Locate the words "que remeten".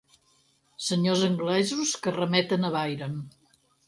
2.05-2.65